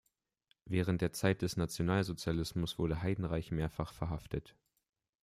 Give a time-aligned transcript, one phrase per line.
[0.65, 4.55] Während der Zeit des Nationalsozialismus wurde Heidenreich mehrfach verhaftet.